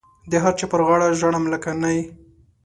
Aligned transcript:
د 0.31 0.33
هر 0.43 0.53
چا 0.59 0.65
پر 0.71 0.81
غاړه 0.87 1.17
ژاړم 1.19 1.45
لکه 1.53 1.71
نی. 1.81 1.97